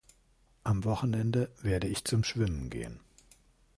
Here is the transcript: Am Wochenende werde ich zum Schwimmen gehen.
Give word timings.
Am 0.63 0.83
Wochenende 0.83 1.51
werde 1.61 1.85
ich 1.85 2.05
zum 2.05 2.23
Schwimmen 2.23 2.71
gehen. 2.71 2.99